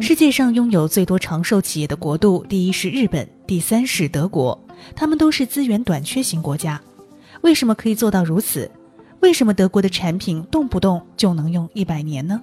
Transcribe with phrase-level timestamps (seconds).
[0.00, 4.58] 世界上拥有最多长寿企业的国度，第一是日本，第三是德国，
[4.96, 6.80] 他们都是资源短缺型国家。
[7.42, 8.70] 为什么可以做到如此？
[9.20, 12.40] 为什么德国的产品动不动就能用一百年呢？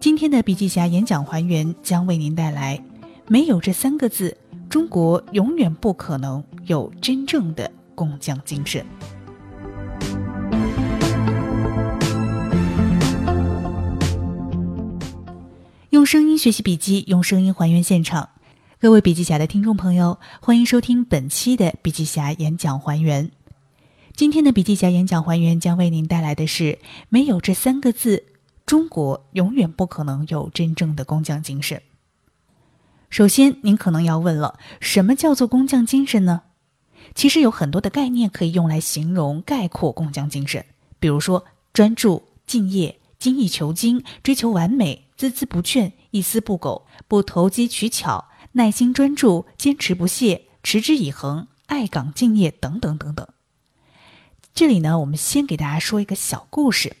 [0.00, 2.82] 今天的笔记侠演讲还原将为您带来：
[3.28, 4.34] 没有这三个字，
[4.70, 8.84] 中国永远不可能有真正的工匠精神。
[16.04, 18.28] 用声音学习笔记，用声音还原现场。
[18.78, 23.30] 各位笔记侠的听众朋友，欢迎收听本期的笔记侠演讲还原。
[24.14, 26.78] 今天的笔记侠演讲还原将为您带来的是：
[27.08, 28.22] 没有这三个字，
[28.66, 31.80] 中国永远不可能有真正的工匠精神。
[33.08, 36.42] 首先，您可能要问了，什么叫做工匠精神呢？
[37.14, 40.66] 其实有很多的概念可以用来形容概括工匠精神，
[41.00, 45.03] 比如说专注、敬业、精益求精、追求完美。
[45.18, 53.26] 孜孜不倦，一丝不苟，不投机取巧，耐心专注，坚持不懈，持之以恒，爱岗敬业，等等等等。
[54.52, 56.96] 这里呢，我们先给大家说一个小故事。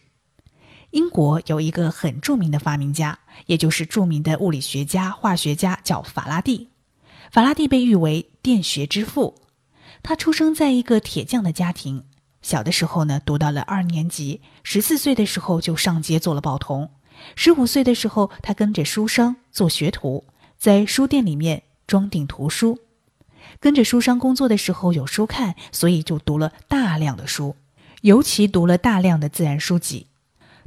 [0.90, 6.68] 英国有一个很著名的发明家，也就是著名的物理学家、化学家，叫法拉第。
[7.32, 9.34] 法拉第被誉为电学之父。
[10.04, 12.04] 他出生在一个铁匠的家庭，
[12.42, 16.90] 小的时候呢，读到了二年级，十四岁的时候就上街做了报童。
[17.36, 20.24] 十五岁的时候，他跟着书商做学徒，
[20.58, 22.78] 在书店里面装订图书。
[23.60, 27.56] 跟着书商工作的时候有书看，所以就读了大量的书，
[28.02, 30.06] 尤其读了大量的自然书籍。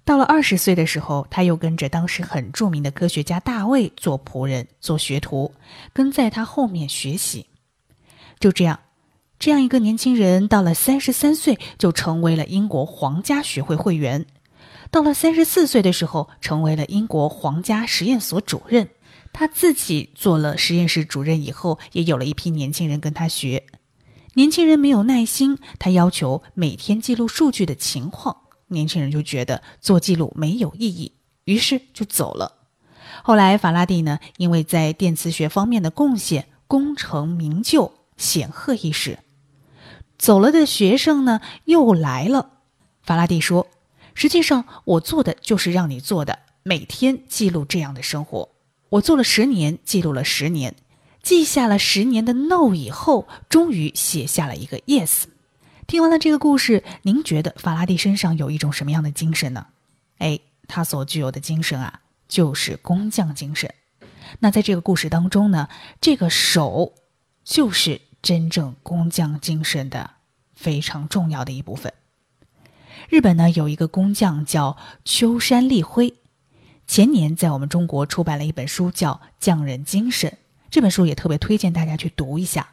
[0.05, 5.51] 到了二十岁的时候，他又跟着当时很著名的科学家大卫做仆人、做学徒，
[5.91, 7.47] 跟在他后面学习。
[8.39, 8.79] 就这样，
[9.37, 14.25] 这样一个年轻人到了三十三岁就成为了英国皇家学会会员。
[14.89, 18.89] 到了三十四岁的时候，成为了英国皇家实验所主任。
[19.33, 23.65] 他自己做了实验室主任以后，也有了一批年轻人跟他学。
[24.33, 28.37] 年轻人没有耐心，他要求每天记录数据的情况。
[28.67, 32.53] 年轻人就觉得做记录没有意义，于是就走了。
[33.23, 39.19] 后来法拉第呢，因为在电磁学方面的贡献，功成名就，显赫一时。
[40.17, 42.51] 走了的学生呢，又来了。
[43.03, 43.67] 法拉第说。
[44.19, 48.49] 实际上，我做的就是让你做的，每天记录这样的生活。
[48.89, 50.75] 我做了十年，记录了十年，
[51.21, 55.25] 记下了十年的 no 以后，终于写下了一个 yes。
[55.85, 59.67] 听完了这个故事，您觉得法拉第身上有一种什么样的精神呢？
[60.17, 63.71] 哎，他所具有的精神啊，就是工匠精神。
[64.39, 65.69] 那在这个故事当中呢，
[66.01, 66.95] 这个手
[67.43, 70.09] 就是真正工匠精神的
[70.55, 71.93] 非常重要的一部分。
[73.09, 74.75] 日本呢有一个工匠叫
[75.05, 76.13] 秋山立辉，
[76.85, 80.29] 前年在我们中国出版了一本书叫《匠人精神》，
[80.69, 82.67] 这本书也特别推荐大家去读一下。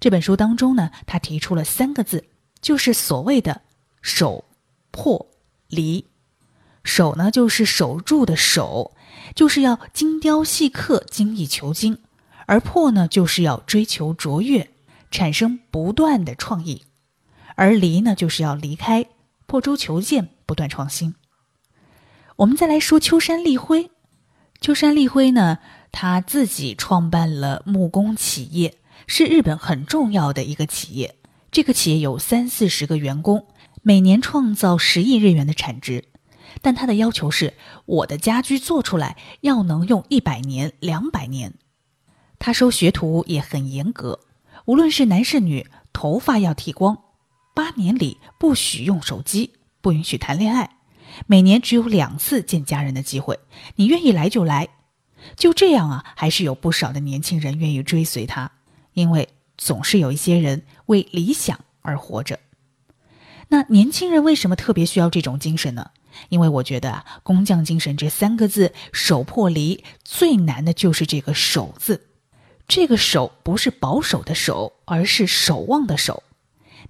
[0.00, 2.24] 这本书当中呢，他提出了三个字，
[2.60, 3.62] 就是所谓的
[4.02, 4.44] “守、
[4.90, 5.28] 破、
[5.68, 6.06] 离”。
[6.82, 8.96] 守呢就是守住的守，
[9.36, 11.98] 就是要精雕细刻、精益求精；
[12.46, 14.70] 而破呢就是要追求卓越，
[15.12, 16.82] 产生不断的创意；
[17.54, 19.06] 而离呢就是要离开。
[19.48, 21.14] 破舟求剑，不断创新。
[22.36, 23.90] 我们再来说秋山立辉。
[24.60, 25.58] 秋山立辉呢，
[25.90, 28.76] 他自己创办了木工企业，
[29.06, 31.16] 是日本很重要的一个企业。
[31.50, 33.46] 这个企业有三四十个员工，
[33.80, 36.04] 每年创造十亿日元的产值。
[36.60, 37.54] 但他的要求是，
[37.86, 41.54] 我的家居做出来要能用一百年、两百年。
[42.38, 44.20] 他收学徒也很严格，
[44.66, 46.98] 无论是男是女，头发要剃光。
[47.58, 50.76] 八年里不许用手机，不允许谈恋爱，
[51.26, 53.40] 每年只有两次见家人的机会。
[53.74, 54.68] 你愿意来就来，
[55.36, 58.52] 就这样啊，还是有不少的年轻人愿意追随他，
[58.92, 62.38] 因为总是有一些人为理想而活着。
[63.48, 65.90] 那年轻人为什么特别需要这种精神呢？
[66.28, 72.06] 因为我觉得啊，工匠精神这三个字，守破离最难的就是这个守字。
[72.68, 76.22] 这个守不是保守的守，而是守望的守。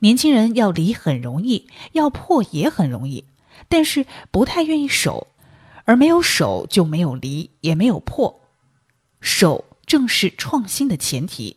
[0.01, 3.25] 年轻人要离很容易，要破也很容易，
[3.69, 5.29] 但是不太愿意守，
[5.85, 8.41] 而没有守就没有离，也没有破。
[9.21, 11.57] 守正是创新的前提。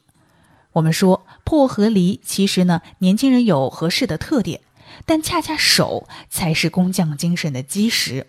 [0.73, 4.61] 我们说破和离，其实呢，年轻人有合适的特点，
[5.05, 8.27] 但恰恰守才是工匠精神的基石。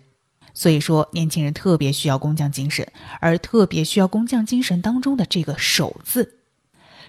[0.53, 6.42] 所以说，年轻人特别需要工匠精神，而特别需要工匠精神当中的这个守字。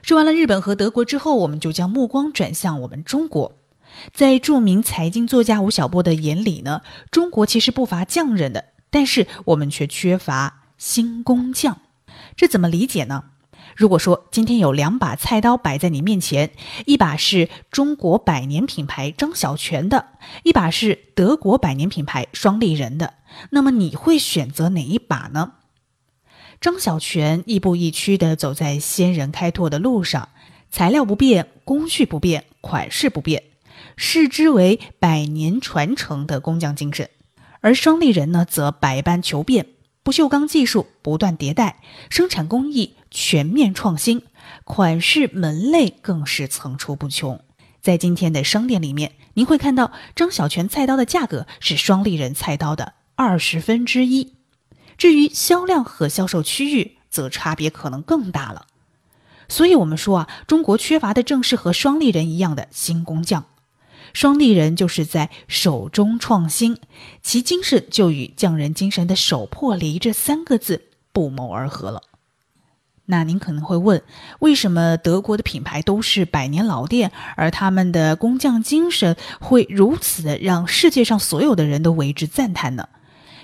[0.05, 3.57] 说完了日本和德国之后，我们就将目光转向我们中国。
[4.13, 11.79] 在著名财经作家吴晓波的眼里呢，中国其实不乏匠人的，但是我们却缺乏新工匠。
[12.37, 13.25] 这怎么理解呢？
[13.75, 16.51] 如果说今天有两把菜刀摆在你面前，
[16.85, 20.09] 一把是中国百年品牌张小泉的，
[20.43, 23.15] 一把是德国百年品牌双立人的，
[23.53, 25.53] 那么你会选择哪一把呢？
[26.65, 30.31] 张小泉亦步亦趋地走在先人开拓的路上，
[30.71, 33.43] 材料不变，工序不变，款式不变，
[33.99, 37.07] 视之为百年传承的工匠精神；
[37.61, 39.67] 而双立人呢，则百般求变。
[40.03, 44.23] 不锈钢技术不断迭代，生产工艺全面创新，
[44.65, 47.39] 款式门类更是层出不穷。
[47.83, 54.33] 在今天的商店里面，您会看到张小泉菜刀的价格是双立人菜刀的二十分之一。
[54.97, 58.67] 至于销量和销售区域，则差别可能更大了。
[59.49, 63.45] 所以，我们说啊，中国缺乏的正是和双立人一样的新工匠。
[64.13, 66.79] 双立人就是在手中创新，
[67.23, 72.03] 其精神就与匠人精神的“手破离”这三个字不谋而合了。
[73.07, 74.03] 那您可能会问，
[74.39, 82.89] 为什么德国的品牌都是百年老店，而他们的工匠精神会如此的让世界上所有的人都为之赞叹呢？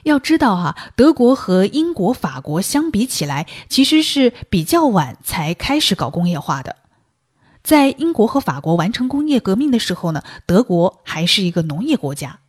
[0.04, 6.76] 要知道哈，德国和英国、法国相比起来，其实是比较晚才开始搞工业化的。
[7.62, 12.40] 在英国和法国完成工业革命的时候呢，德国还是一个农业国家。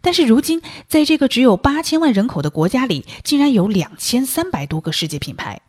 [0.00, 5.62] 但是如今，在这个只有八千万人口的国家里，竟然有两千三百多个世界品牌。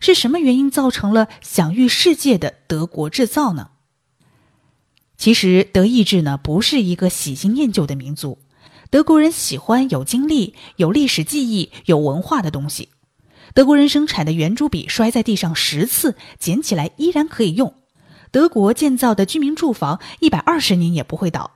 [0.00, 3.70] 是什么原因造成了享誉世界的德国制造呢？
[5.16, 8.38] 其实，德意志呢不是一个喜新厌旧的民族。
[8.90, 12.88] 德国人喜欢有经历、有历史记忆、有文化的东西。
[13.54, 17.72] 德国人生产的圆珠笔摔在地上十次，捡起来依然可以用。
[18.32, 21.52] 德国建造的居民住房一百二十年也不会倒，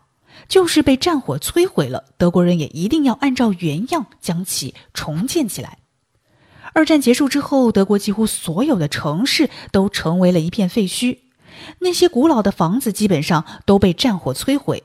[0.49, 5.79] 就是被战火摧毁了，德国人也一定要按照原样将其重建起来。
[6.73, 11.19] 二战结束之后，德国几乎所有的城市都成为了一片废墟，
[11.81, 14.85] 那些古老的房子基本上都被战火摧毁。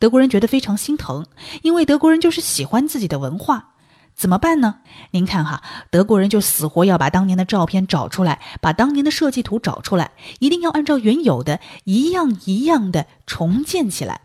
[0.00, 1.26] 德国人觉得非常心疼，
[1.60, 3.74] 因为德国人就是喜欢自己的文化。
[4.14, 4.76] 怎么办呢？
[5.10, 14.22] 您看哈，德国人就死活要把当年的照片找出来，把当年的设计图找出来，一定要按照原有的一样一样的重建起来。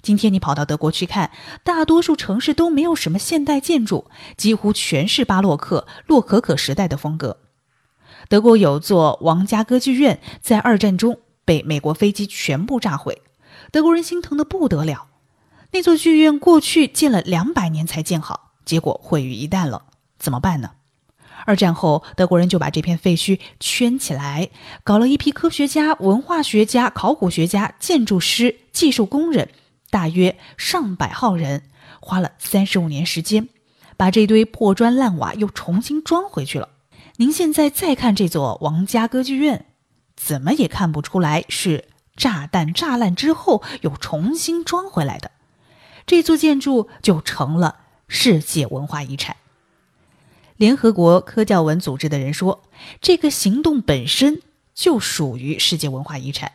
[0.00, 1.32] 今天你跑到德国去看，
[1.64, 7.38] 大多数城市都没有什么现代建筑，几乎全是巴洛克、洛可可时代的风格。
[8.28, 13.20] 德国有座王家歌剧院，在二战中被美国飞机全部炸毁，
[13.70, 15.06] 德国人心疼的不得了。
[15.72, 18.52] 那座剧院过去建了两百年才建好。
[18.64, 19.82] 结果毁于一旦了，
[20.18, 20.72] 怎么办呢？
[21.46, 24.50] 二战后，德国人就把这片废墟圈起来，
[24.84, 29.48] 搞了一批科学家、文化学家、考古学家、建筑师、技术工人，
[29.88, 31.62] 大约上百号人，
[32.00, 33.48] 花了三十五年时间，
[33.96, 36.68] 把这堆破砖烂瓦又重新装回去了。
[37.16, 39.64] 您现在再看这座王家歌剧院，
[40.14, 41.86] 怎么也看不出来是
[42.20, 45.30] 炸弹炸烂之后又重新装回来的，
[46.04, 47.78] 这座建筑就成了。
[48.12, 49.36] 世界文化遗产。
[50.56, 52.64] 联合国科教文组织的人说，
[53.00, 54.42] 这个行动本身
[54.74, 56.50] 就属于世界文化遗产。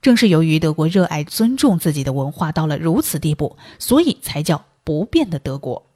[0.00, 5.86] 正是由于德国热爱尊重自己的文化到了如此地步，所以才叫不变的德国。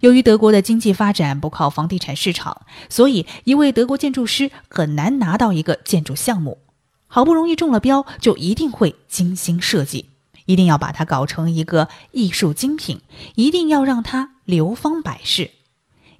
[0.00, 6.58] 由于德国的经济发展不靠房地产市场，所以一位德国建筑师很难拿到一个建筑项目。
[7.06, 10.10] 好不容易中了标，就一定会精心设计。
[10.44, 13.00] 一定要把它搞成一个艺术精品，
[13.34, 15.50] 一定要让它流芳百世。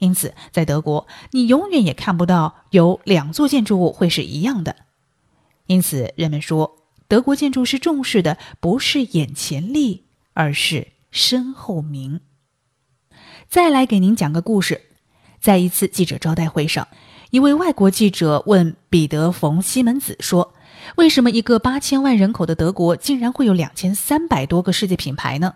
[0.01, 4.75] 因此，在德国，你永远也看不到有两座建筑物会是一样的。
[5.67, 6.77] 因此，人们说，
[7.07, 12.21] 德国建筑师重视的不是眼前利，而是身后名。
[13.49, 14.83] 再来给您讲个故事，
[15.41, 16.89] 在一次记者招待会上，
[17.31, 20.53] 一位外国记者问彼得·冯·西门子说。
[20.95, 25.55] 为什么一个八千万人口的德国竟然会有两千三百多个世界品牌呢？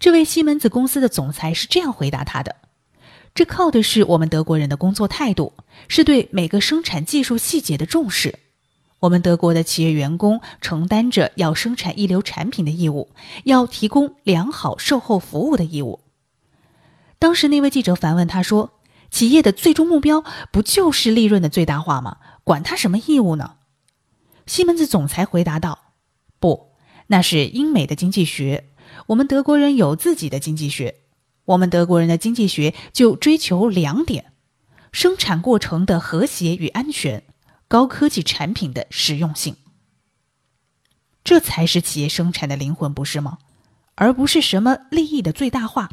[0.00, 2.56] 这位西门子公司的总裁是这样回答他的
[3.34, 5.52] ：“这靠的是我们德国人的工作态度，
[5.88, 8.38] 是对每个生产技术细节的重视。
[9.00, 13.10] 我们德国的企业员工承担着要生产一流产品的义务，
[13.44, 16.00] 要提供良好售后服务的义务。”
[17.18, 18.72] 当时那位记者反问他说
[19.10, 22.18] ：“企业的最终目标不就是利润的最大化吗？
[22.44, 23.52] 管他什么义务呢？”
[24.46, 25.92] 西门子总裁回答道
[26.40, 26.72] ：“不，
[27.08, 28.68] 那是英美的经济学。
[29.08, 31.00] 我们德国人有自己的经济学。
[31.46, 34.32] 我们德国人的经济学就追求两点：
[34.92, 37.22] 生产过程的和谐与安全，
[37.68, 39.56] 高科技产品的实用性。
[41.22, 43.38] 这才是企业生产的灵魂，不是吗？
[43.94, 45.90] 而不是什么利益的最大化。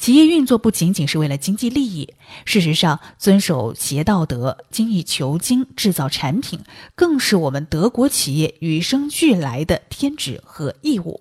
[0.00, 2.14] 企业运作不仅仅是为了经济利益，
[2.46, 6.60] 事实上，遵守企业道德、精益求精、制造产品，
[6.94, 11.20] 更是我们德国企业与生俱来的天职和义务。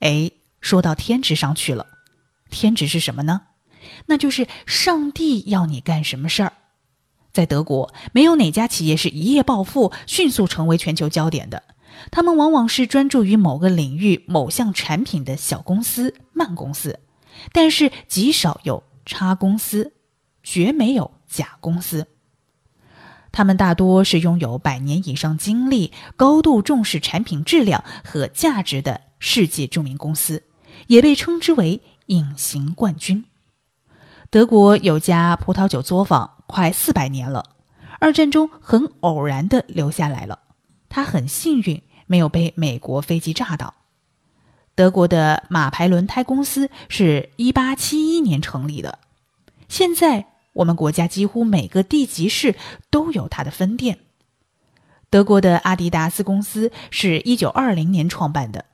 [0.00, 1.86] 哎，说到天职上去了，
[2.50, 3.42] 天职是什么呢？
[4.06, 6.54] 那就是上帝要你干什么事儿。
[7.32, 11.62] 在德国，没有哪家企业是一夜暴富、迅速成为全球焦点的，
[12.10, 16.98] 他们往往是专注于某个领域、某项产品的小公司、慢公司。
[17.52, 19.92] 但是极少有差公司，
[20.42, 22.06] 绝没有假公司。
[23.32, 30.42] 他们大多是拥有百年以上经历、高度重视产品质量和价值的世界著名公司，
[30.88, 33.24] 也被称之为隐形冠军。
[34.30, 37.44] 德国有家葡萄酒作坊，快四百年了，
[38.00, 40.40] 二战中很偶然的留下来了。
[40.88, 43.74] 他很幸运，没有被美国飞机炸到。
[44.80, 48.98] 德国的马牌轮胎公司是一八七一年成立的，
[49.68, 52.54] 现在我们国家几乎每个地级市
[52.88, 53.98] 都有它的分店。
[55.10, 58.64] 德国的阿迪达斯公司是一九二零年创办的，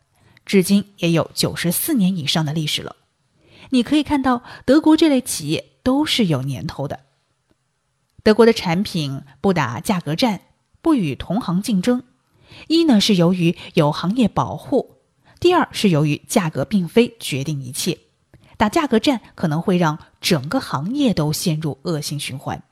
[0.45, 2.95] 至今也有九十四年以上的历史了。
[3.71, 7.01] 你可以看到，德国这类企业都是有年头的。
[8.23, 10.43] 德国的产品不打价格战，
[10.81, 12.05] 不与同行竞争，
[12.69, 14.93] 一呢是由于有行业保护。
[15.39, 17.99] 第二是由于价格并非决定一切，
[18.57, 22.63] 打价格战可能会让整个行业都陷入恶性循环。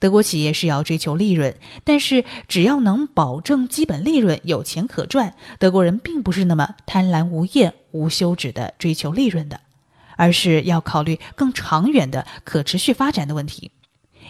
[0.00, 9.60] 德国企业是要追求利润，但是只要能保证基本利润有钱可赚，德国人并不是那么贪婪无厌、无休止的追求利润的，
[10.16, 13.70] 而是要考虑更长远的可持续发展的问题。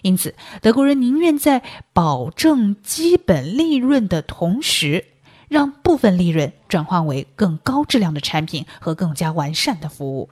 [0.02, 5.06] 因此，德国人宁愿在保证基本利润的同时。
[5.54, 10.28] 让部分利润转换为更高质量的产品和更加完善的服务。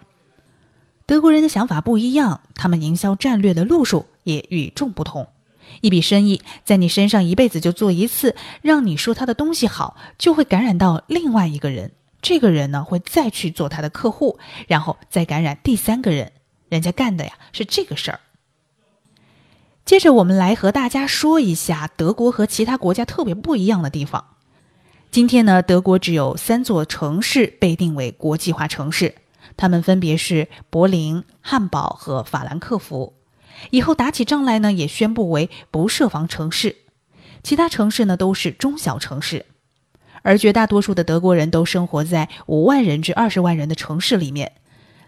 [1.07, 5.29] 德国人的想法不一样，他们营销战略的路数也与众不同。
[5.81, 11.93] 一笔生意在你身上一辈子就做一次，让你说他的东西好，就会感染到另外一个人。
[12.21, 16.33] 这个人呢，会再去做他的客户，然后再感染第三个人。
[16.69, 18.19] 人家干的呀是这个事儿。
[19.85, 24.25] 接着，我们来和大家说一下德国和其他国家特别不一样的地方。
[25.13, 29.15] 今天呢，德国只有三座城市被定为国际化城市，
[29.59, 33.13] 它们分别是柏林、汉堡和法兰克福。
[33.69, 36.77] 以后打起仗来呢，也宣布为不设防城市。
[37.43, 39.45] 其他城市呢，都是中小城市。
[40.23, 44.53] 而绝大多数的德国人都生活在五万人至二十万人的城市里面，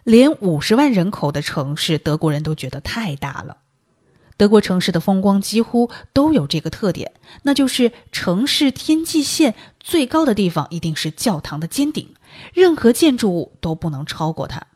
[0.03, 3.57] 连五十万人口的城市，德国人都觉得太大了。
[4.37, 7.13] 德国城市的风光几乎都有这个特点，
[7.43, 12.15] 那就是城市天际线最高的地方一定是教堂的尖顶，
[12.53, 14.67] 任何建筑物都不能超过它。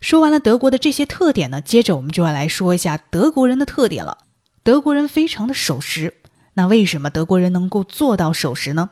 [0.00, 4.18] 说完了德国的这些特点呢，接着我们就要来说一下德国人的特点了。
[4.62, 6.18] 德国人非常的守时，
[6.54, 8.90] 那为什么德国人能够做到守时呢？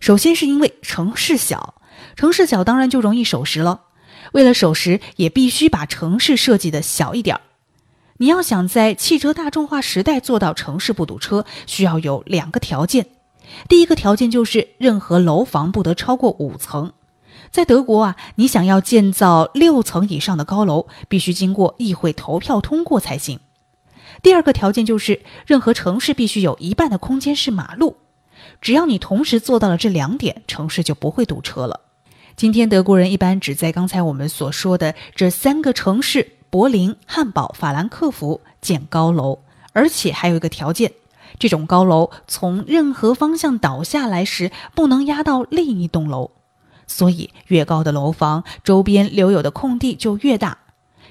[0.00, 1.82] 首先是因为城市小，
[2.16, 3.82] 城市小当然就容易守时了。
[4.32, 7.42] 为了守时，也必须把城市设计的小一点儿。
[8.20, 13.06] 你要想在汽车大众化时代做到城市不堵车，需要有两个条件。
[13.68, 16.92] 第一个条件就是任何楼房不得超过五层。
[17.52, 23.38] 在德国啊，你想要建造六层以上的高楼，必须经过议会投票通过才行。
[24.20, 27.98] 第二个条件就是任何城市必须有一半的空间是马路。
[28.60, 31.82] 只要你同时做到了这两点，城市就不会堵车了。
[32.34, 36.32] 今天德国人一般只在刚才我们所说的这三个城市。
[36.50, 39.40] 柏林、汉堡、法兰克福建高楼，
[39.72, 40.92] 而且还有一个条件：
[41.38, 46.30] 这种高楼从任何方向倒下来时，不能压到另一栋楼。
[46.86, 50.58] 所以，越高的楼房周边留有的空地就越大。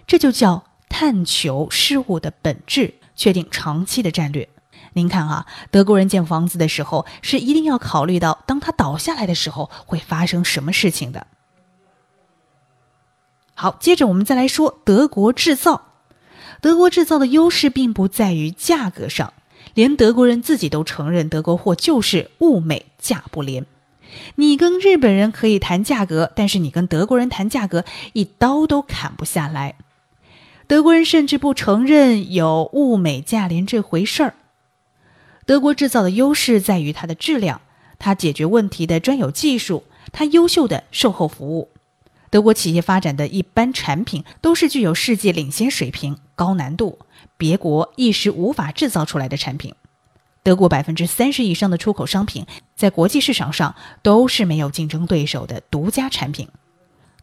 [0.07, 4.49] 这就叫探求事物的本质，确定长期的战略。
[4.93, 11.27] 您看啊，德国人建房子的时候，是一定要考虑到，当它倒下来的时候会发生什么事情的。
[13.59, 15.93] 好，接着我们再来说德国制造。
[16.61, 19.33] 德国制造的优势并不在于价格上，
[19.73, 23.65] 连德国人自己都承认，德国货就是物美价不廉。
[24.35, 27.83] 你跟日本人可以谈价格，但是你跟德国人谈价格，
[28.13, 29.73] 一刀都砍不下来。
[30.67, 34.35] 德国人甚至不承认有物美价廉这回事儿。
[35.47, 37.61] 德国制造的优势在于它的质量，
[37.97, 41.69] 它解决问题的专有技术，它优秀的售后服务。
[42.37, 46.99] 德国企业发展的一般产品都是具有世界领先水平、高难度、
[47.35, 49.73] 别国一时无法制造出来的产品。
[50.43, 56.47] 德国百分之三十以上的出口商品在国际市场上都是没有竞争对手的独家产品。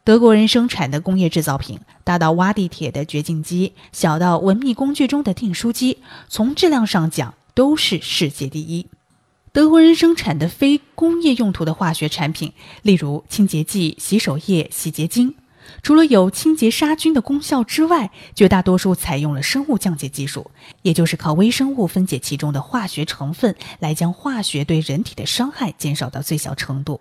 [0.02, 8.88] 德国人生产的工业制造品，大到挖地铁的掘进机，小到文秘工具中的订书机，从质量上讲都是世界第一。
[9.54, 15.36] 德国人生产的非工业用途的化学产品，例如清洁剂、洗手液、洗洁精，
[15.80, 20.50] 除了有清洁杀菌的功效之外，绝大多数采用了生物降解技术，
[20.82, 27.00] 也就是靠微生物分解其中的化学成分，来将化学对人体的伤害减少到最小程度。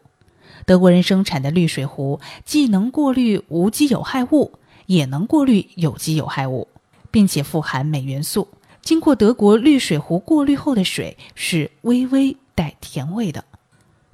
[0.67, 6.67] 德国人生产的滤水壶既能过滤无机有害物，也能过滤有机有害物，
[7.09, 8.47] 并且富含镁元素。
[8.83, 13.43] 经过德国滤水壶过滤后的水是微微带甜味的。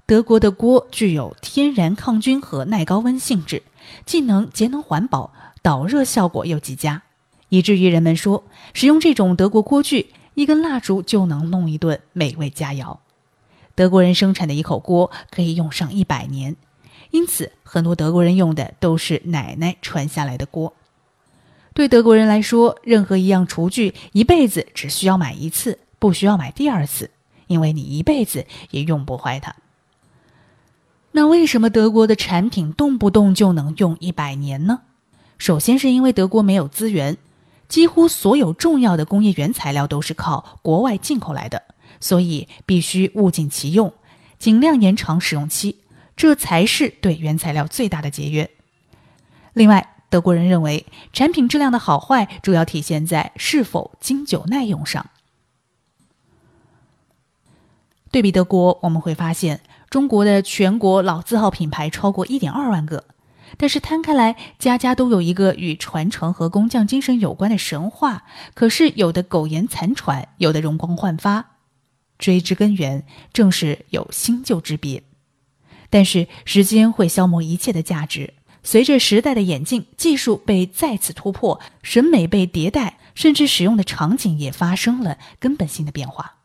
[0.05, 3.61] 德国的锅具有天然抗菌和耐高温性质，
[4.05, 5.31] 既能节能环保，
[5.61, 7.03] 导热效果又极佳，
[7.49, 8.43] 以至于人们说，
[8.73, 12.97] 使用这种德国锅具，一根蜡烛就能弄一顿美味佳肴。
[13.75, 16.55] 德国人生产的一口锅可以用上一百年，
[17.11, 20.73] 因此很多德国人用的都是奶奶传下来的锅。
[21.75, 27.11] 对德国人来说，任何一样厨具一辈子只需要买一次，不需要买第二次，
[27.49, 29.53] 因为你一辈子也用不坏它。
[31.11, 34.81] 那为什么德国的产品动不动就能用一百年呢？
[35.37, 37.17] 首先是因为德国没有资源，
[37.67, 41.63] 几乎所有重要的工业原材料都是靠国外进口来的。
[41.99, 43.91] 所以必须物尽其用，
[44.37, 45.77] 尽量延长使用期，
[46.15, 48.49] 这才是对原材料最大的节约。
[49.53, 55.07] 另外，德国人认为产品质量的好坏主要体现在是否经久耐用上。
[58.11, 63.05] 对比德国，我们会发现中国的全国老字号品牌超过一点二万个，
[63.57, 68.23] 但是摊开来，家家都有一个与传承和工匠精神有关的神话，
[68.53, 71.57] 可是有的苟延残喘，有的容光焕发。
[72.17, 75.03] 追之根源，正是有新旧之别。
[75.89, 78.33] 但是时间会消磨一切的价值。
[78.61, 86.38] 随着时代的演进，技术被再次突破，审美被迭代，甚至使用的场景也发生了根本性的变化。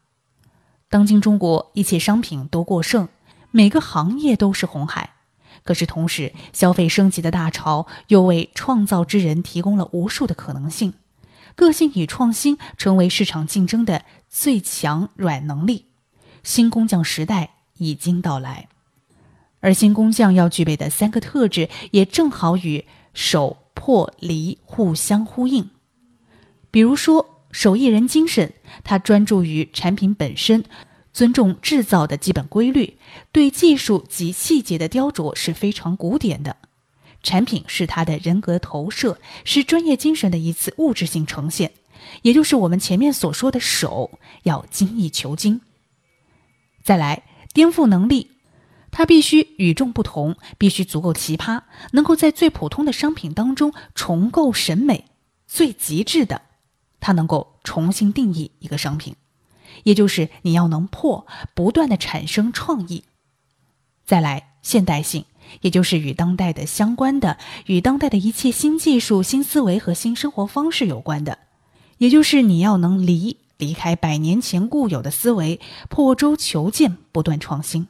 [0.89, 3.09] 当今中国，一切商品都过剩，
[3.51, 5.11] 每个行业都是红海。
[5.65, 10.95] 可是同时，消费升级的大潮又为创造之人提供了无数的可能性。
[11.55, 15.87] 个性与创新成为市场竞争的最强软能力，
[16.43, 18.69] 新工匠时代已经到来，
[19.61, 25.71] 而新工匠要具备的三个特质也正好与手破离互相呼应。
[26.71, 30.65] 比如说，手艺人精神，他专注于产品本身，
[31.13, 32.99] 尊重制造的基本规律，
[33.31, 36.57] 对技术及细节的雕琢是非常古典的。
[37.23, 41.71] 产品是他的人格投射，是专业精神的一次物质性呈现，
[42.23, 45.61] 也就是我们前面所说的“手”要精益求精。
[46.83, 48.33] 再来，颠覆能力，
[48.91, 51.63] 它必须与众不同，必须足够奇葩，
[51.93, 55.05] 能够在最普通的商品当中重构审美，
[55.47, 56.43] 最极致的，
[57.05, 59.15] 它能够重新定义一个商品，
[59.83, 63.05] 也就是你要能破，不断的产生创意。
[64.07, 65.27] 再来，现代性。
[65.61, 67.37] 也就是与当代的相关的，
[67.67, 71.39] 与当代的一切新技术、新思维和新生活方式有关的，
[71.99, 77.87] 也就是你要能离离开百年前固有的思维，破周求剑，不断创新。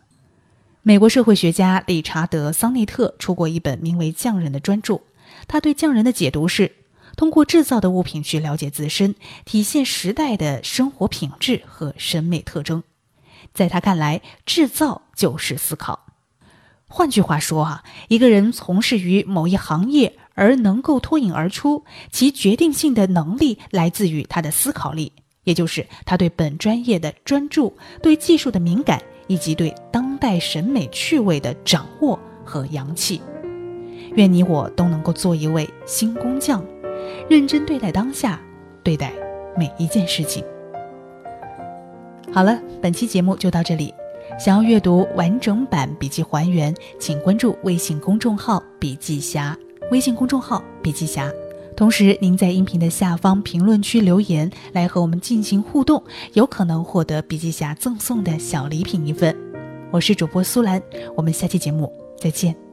[0.82, 5.02] 美国社会学家理查德·桑内特出过一本名为《匠人》的专著，
[5.46, 6.72] 他对匠人的解读是：
[7.16, 12.82] 通过制造的物品去了解自身，体现时代的生活品质和审美特征。
[13.52, 16.06] 在他看来，制造就是思考。
[16.86, 25.12] 换句话说啊，一个人从事于某一行业而能够脱颖而出，其决定性的能力来自于他的思考力，
[25.44, 33.20] 也就是他对本专业的专注、对技术的敏感以及对当代审美趣味的掌握和洋气。
[34.14, 36.64] 愿你我都能够做一位新工匠，
[37.28, 38.40] 认真对待当下，
[38.82, 39.12] 对待
[39.56, 40.44] 每一件事情。
[42.32, 43.94] 好了，本期节目就到这里。
[44.38, 49.56] 想要阅读完整版笔记还原，请关注微信公众号“笔记侠”。
[49.92, 51.30] 微信公众号“笔记侠”，
[51.76, 59.36] 同时您在音频的下方评论区留言，来和我们进行互动，有可能获得笔记侠赠送的小礼品一份。
[59.92, 60.82] 我是主播苏兰，
[61.14, 62.63] 我们下期节目再见。